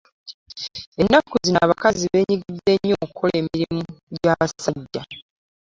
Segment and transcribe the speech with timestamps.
[1.01, 3.81] Ennaku zino abakazi benyiggide nnyo mu kukola emirimu
[4.21, 5.01] gy'abasajja.